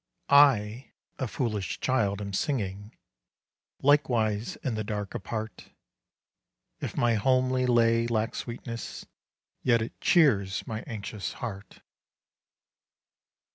I, 0.31 0.93
a 1.19 1.27
foolish 1.27 1.79
child, 1.79 2.21
am 2.21 2.33
singing 2.33 2.97
Likewise 3.83 4.55
in 4.63 4.73
the 4.73 4.83
dark 4.83 5.13
apart. 5.13 5.69
If 6.79 6.97
my 6.97 7.13
homely 7.13 7.67
lay 7.67 8.07
lack 8.07 8.33
sweetness, 8.33 9.05
Yet 9.61 9.83
it 9.83 10.01
cheers 10.01 10.65
my 10.65 10.79
anxious 10.87 11.33
heart. 11.33 11.81